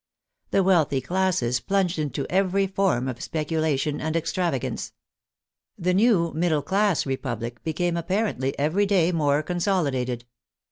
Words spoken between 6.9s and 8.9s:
Republic became a^jparently every